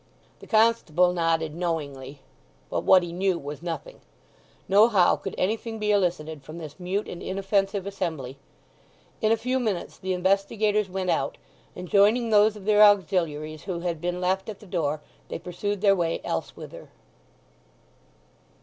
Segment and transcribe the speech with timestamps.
[0.39, 2.21] The constable nodded knowingly,
[2.71, 4.01] but what he knew was nothing.
[4.67, 8.39] Nohow could anything be elicited from this mute and inoffensive assembly.
[9.21, 11.37] In a few minutes the investigators went out,
[11.75, 15.81] and joining those of their auxiliaries who had been left at the door they pursued
[15.81, 16.89] their way elsewhither.